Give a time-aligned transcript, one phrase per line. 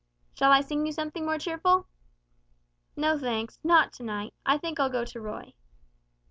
[0.33, 1.85] "Shall I sing you something more cheerful?"
[2.95, 5.53] "No, thanks, not to night, I think I'll go to Roy."